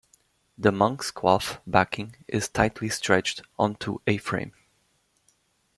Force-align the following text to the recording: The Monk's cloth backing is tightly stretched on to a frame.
The 0.57 0.71
Monk's 0.71 1.11
cloth 1.11 1.61
backing 1.67 2.15
is 2.27 2.47
tightly 2.49 2.89
stretched 2.89 3.43
on 3.59 3.75
to 3.75 4.01
a 4.07 4.17
frame. 4.17 4.53